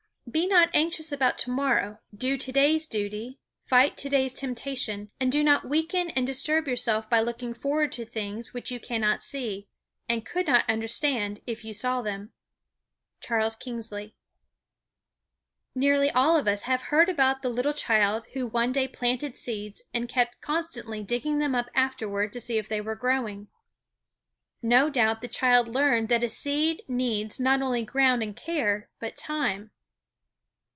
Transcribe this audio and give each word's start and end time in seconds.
"Be 0.29 0.47
not 0.47 0.69
anxious 0.73 1.11
about 1.11 1.37
to 1.39 1.49
morrow. 1.49 1.99
Do 2.15 2.37
to 2.37 2.51
day's 2.53 2.87
duty, 2.87 3.41
fight 3.65 3.97
today's 3.97 4.31
temptation; 4.31 5.11
and 5.19 5.29
do 5.29 5.43
not 5.43 5.67
weaken 5.67 6.09
and 6.11 6.25
disturb 6.25 6.69
yourself 6.69 7.09
by 7.09 7.19
looking 7.19 7.53
forward 7.53 7.91
to 7.93 8.05
things 8.05 8.53
which 8.53 8.71
you 8.71 8.79
cannot 8.79 9.21
see, 9.21 9.67
and 10.07 10.25
could 10.25 10.47
not 10.47 10.63
understand 10.69 11.41
if 11.45 11.65
you 11.65 11.73
saw 11.73 12.01
them." 12.01 12.31
Charles 13.19 13.57
Kingsley. 13.57 14.15
Nearly 15.75 16.09
all 16.09 16.37
of 16.37 16.47
us 16.47 16.63
have 16.63 16.83
heard 16.83 17.09
about 17.09 17.41
the 17.41 17.49
little 17.49 17.73
child 17.73 18.25
who 18.31 18.47
one 18.47 18.71
day 18.71 18.87
planted 18.87 19.35
seeds 19.35 19.83
and 19.93 20.07
kept 20.07 20.39
constantly 20.39 21.03
digging 21.03 21.39
them 21.39 21.55
up 21.55 21.69
afterward 21.75 22.31
to 22.31 22.39
see 22.39 22.57
if 22.57 22.69
they 22.69 22.79
were 22.79 22.95
growing. 22.95 23.49
No 24.61 24.89
doubt 24.89 25.19
the 25.19 25.27
child 25.27 25.67
learned 25.67 26.07
that 26.07 26.23
a 26.23 26.29
seed 26.29 26.83
needs 26.87 27.37
not 27.37 27.61
only 27.61 27.83
ground 27.83 28.23
and 28.23 28.33
care, 28.33 28.89
but 28.97 29.17
time. 29.17 29.71